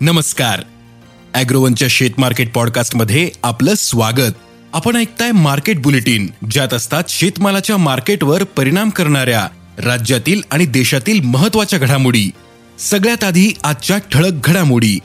[0.00, 0.62] नमस्कार.
[1.34, 4.32] अॅग्रोवनच्या शेत मार्केट पॉडकास्टमध्ये आपलं स्वागत.
[4.72, 9.48] आपण ऐकताय मार्केट बुलेटिन ज्यात असतात शेतमालाच्या मार्केटवर परिणाम करणाऱ्या
[9.78, 12.30] राज्यातील आणि देशातील महत्त्वाच्या घडामोडी.
[12.78, 14.98] सगळ्यात आधी आजच्या ठळक घडामोडी.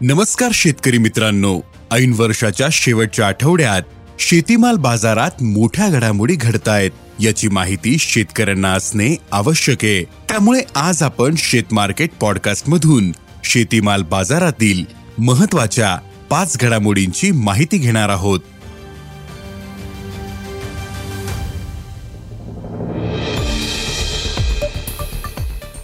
[0.00, 1.60] नमस्कार शेतकरी मित्रांनो.
[1.90, 3.82] ऐन वर्षाच्या शेवटच्या आठवड्यात
[4.18, 6.90] शेतीमाल बाजारात मोठ्या घडामोडी घडतायत
[7.20, 10.02] याची माहिती शेतकऱ्यांना असणे आवश्यक आहे.
[10.02, 13.12] त्यामुळे आज आपण शेत मार्केट पॉडकास्ट मधून
[13.44, 14.84] शेतीमाल बाजारातील
[15.18, 15.98] महत्त्वाच्या
[16.30, 18.40] पाच घडामोडींची माहिती घेणार आहोत.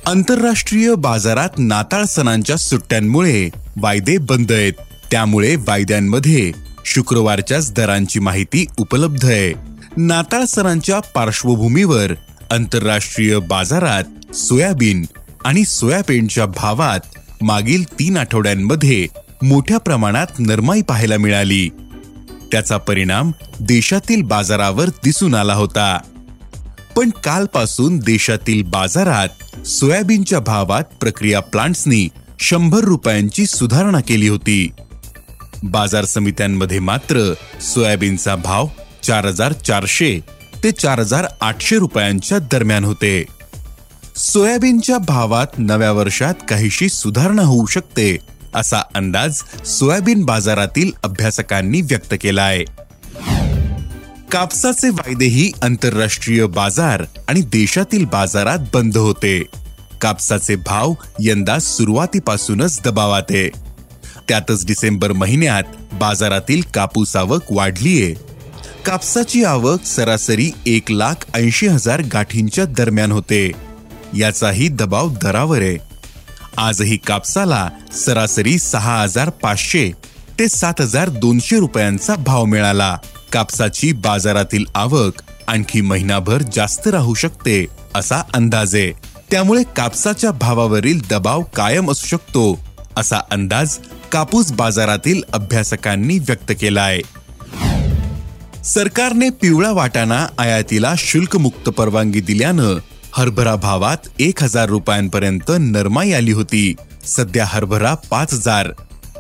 [0.07, 4.73] आंतरराष्ट्रीय बाजारात नाताळ सणांच्या सुट्ट्यांमुळे वायदे बंद आहेत.
[5.11, 6.53] त्यामुळे वायद्यांमध्ये
[6.85, 9.53] शुक्रवारच्याच दरांची माहिती उपलब्ध आहे.
[9.97, 12.13] नाताळ सणांच्या पार्श्वभूमीवर
[12.51, 15.05] आंतरराष्ट्रीय बाजारात सोयाबीन
[15.45, 17.01] आणि सोयाबीनच्या भावात
[17.43, 19.07] मागील तीन आठवड्यांमध्ये
[19.43, 21.69] मोठ्या प्रमाणात नरमाई पाहायला मिळाली.
[22.53, 25.99] त्याचा परिणाम देशातील बाजारावर दिसून आला होता.
[26.97, 29.29] पण कालपासून देशातील बाजारात
[29.67, 32.09] सोयाबीनच्या भावात प्रक्रिया प्लांट्सनी
[32.41, 34.71] शंभर रुपयांची सुधारणा केली होती.
[35.63, 38.67] बाजार समित्यांमध्ये मात्र सोयाबीनचा भाव
[39.03, 40.21] चार हजार चारशे
[40.65, 43.25] ते चार हजार आठशे रुपयांच्या दरम्यान होते.
[44.21, 48.17] सोयाबीनच्या भावात नव्या वर्षात काहीशी सुधारणा होऊ शकते
[48.55, 52.65] असा अंदाज सोयाबीन बाजारातील अभ्यासकांनी व्यक्त केला आहे
[54.33, 59.43] कापसाचे वायदेही आंतरराष्ट्रीय बाजार आणि देशातील बाजारात बंद होते.
[60.03, 63.31] कापसाचे भाव यंदा सुरुवातीपासूनच दबावात.
[63.31, 63.49] आहे
[64.29, 68.15] त्यातच डिसेंबर महिन्यात बाजारातील कापूस आवक वाढलीये.
[68.87, 73.70] कापसाची आवक सरासरी एक लाख ऐंशी हजार गाठींच्या दरम्यान होते.
[74.19, 75.77] याचाही दबाव दरावर आहे.
[76.57, 79.91] आजही कापसाला सरासरी सहा हजार पाचशे
[80.39, 82.97] ते सात हजार दोनशे रुपयांचा भाव मिळाला.
[83.33, 88.93] कापसाची बाजारातील आवक आणखी महिनाभर जास्त राहू शकते असा अंदाज आहे.
[89.31, 92.65] त्यामुळे कापसाच्या भावावरील दबाव कायम असू शकतो
[92.97, 93.79] असा अंदाज
[94.13, 97.01] कापूस बाजारातील अभ्यासकांनी व्यक्त केलाय.
[98.65, 102.79] सरकारने पिवळा वाटाणा आयातीला शुल्कमुक्त परवानगी दिल्यानं
[103.13, 106.75] हरभरा भावात एक हजार रुपयांपर्यंत नरमाई आली होती.
[107.05, 108.69] सध्या हरभरा पाच हजार.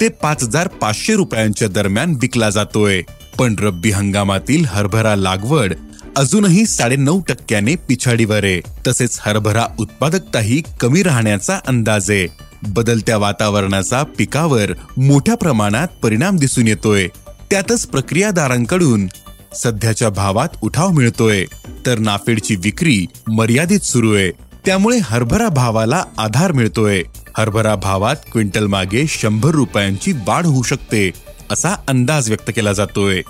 [0.00, 3.02] ते पाच हजार पाचशे रुपयांच्या दरम्यान विकला जातोय.
[3.38, 5.74] पण रब्बी हंगामातील हरभरा लागवड
[6.16, 8.60] अजूनही साडेनऊ टक्क्याने पिछाडीवर आहे.
[8.86, 12.26] तसेच हरभरा उत्पादकताही कमी राहण्याचा अंदाज आहे.
[12.68, 17.08] बदलत्या वातावरणाचा पिकावर मोठ्या प्रमाणात परिणाम दिसून येतोय.
[17.50, 19.06] त्यातच प्रक्रियादारांकडून
[19.54, 21.44] सध्याच्या भावात उठाव मिळतोय.
[21.86, 24.30] तर नाफेडची विक्री मर्यादित सुरू आहे.
[24.66, 27.02] त्यामुळे हरभरा भावाला आधार मिळतोय.
[27.38, 31.10] हरभरा भावात क्विंटल मागे शंभर रुपयांची वाढ होऊ शकते
[31.50, 33.22] असा अंदाज व्यक्त केला जातोय.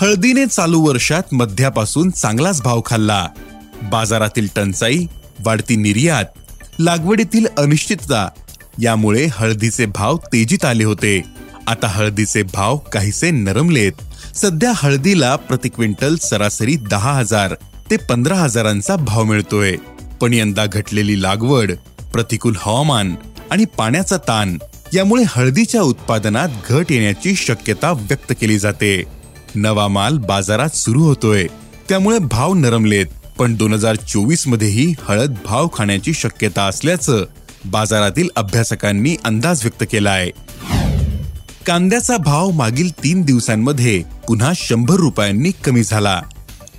[0.00, 3.28] हळदीने चालू वर्षात मध्यापासून चांगलाच भाव खाल्ला.
[3.82, 5.06] बाजारातील टंचाई
[5.44, 6.24] वाढती निर्यात
[6.78, 8.28] लागवडीतील अनिश्चितता
[8.82, 11.22] यामुळे हळदीचे भाव तेजीत आले होते.
[11.66, 13.92] आता हळदीचे भाव काहीसे नरमलेत.
[14.36, 17.54] सध्या हळदीला प्रति क्विंटल सरासरी दहा हजार
[17.90, 19.76] ते पंधरा हजारांचा भाव मिळतोय.
[20.20, 21.72] पण यंदा घटलेली लागवड
[22.12, 23.14] प्रतिकूल हवामान
[23.50, 24.56] आणि पाण्याचा ताण
[24.94, 29.02] यामुळे हळदीच्या उत्पादनात घट येण्याची शक्यता व्यक्त केली जाते.
[29.54, 31.46] नवा माल बाजारात सुरू होतोय.
[31.88, 33.06] त्यामुळे भाव नरमलेत
[33.38, 37.24] पण दोन हजार चोवीस मध्येही हळद भाव खाण्याची शक्यता असल्याचं
[37.70, 40.30] बाजारातील अभ्यासकांनी अंदाज व्यक्त केला आहे
[41.66, 46.22] कांद्याचा भाव मागील तीन दिवसांमध्ये पुन्हा शंभर रुपयांनी कमी झाला.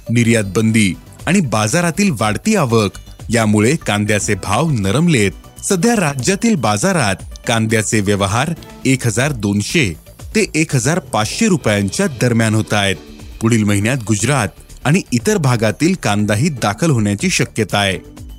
[0.09, 0.93] निर्यात बंदी
[1.25, 2.91] आणि बाजारातील वाढती आवक
[3.29, 5.31] यामुळे कांद्याचे भाव नरमलेत.
[5.63, 7.15] सध्या राज्यातील बाजारात
[7.47, 8.53] कांद्याचे व्यवहार
[8.85, 9.93] एक हजार दोनशे
[10.35, 12.95] ते एक हजार पाचशे रुपयांच्या दरम्यान होत आहेत.
[13.41, 14.47] पुढील महिन्यात गुजरात
[14.83, 17.97] आणि इतर भागातील कांदाही दाखल होण्याची शक्यता आहे.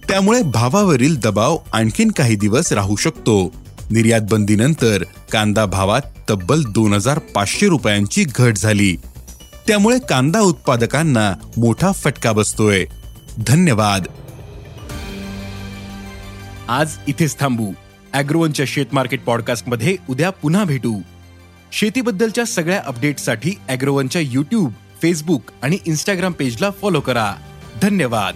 [0.08, 3.54] त्यामुळे भावावरील दबाव आणखीन काही दिवस राहू शकतो.
[3.90, 5.02] निर्यात बंदीनंतर
[5.32, 6.00] कांदा भावात
[6.30, 8.96] तब्बल दोन हजार पाचशे रुपयांची घट झाली.
[9.66, 12.84] त्यामुळे कांदा उत्पादकांना मोठा फटका बसतोय.
[13.46, 14.06] धन्यवाद.
[16.68, 17.72] आज इथेच थांबू.
[18.12, 21.00] अॅग्रोवनच्या शेत मार्केट पॉडकास्टमध्ये उद्या पुन्हा भेटू.
[21.72, 27.34] शेतीबद्दलच्या सगळ्या अपडेटसाठी अॅग्रोवनच्या युट्यूब फेसबुक आणि इन्स्टाग्राम पेजला फॉलो करा.
[27.82, 28.34] धन्यवाद.